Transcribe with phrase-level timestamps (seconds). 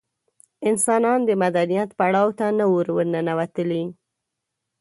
[0.69, 3.83] انسانان د مدنیت پړاو ته نه وو ورننوتلي.